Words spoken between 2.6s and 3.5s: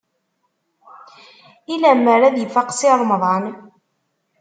Si Remḍan?